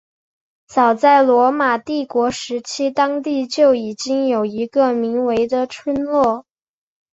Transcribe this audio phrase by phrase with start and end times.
[0.65, 6.47] 早在罗马帝国时期当地就已经有一个名为的村落。